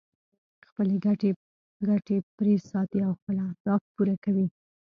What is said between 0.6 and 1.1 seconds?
خپلې